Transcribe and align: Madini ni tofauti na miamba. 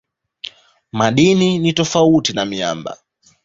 Madini 0.91 1.59
ni 1.59 1.73
tofauti 1.73 2.33
na 2.33 2.45
miamba. 2.45 2.97